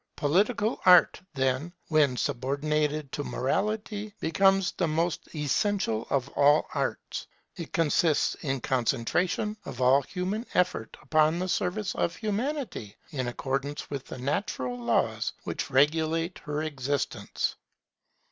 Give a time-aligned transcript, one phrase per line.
[0.15, 7.27] Political art, then, when subordinated to morality, becomes the most essential of all arts.
[7.55, 13.91] It consists in concentration of all human effort upon the service of Humanity in accordance
[13.91, 17.57] with the natural laws which regulate her existence.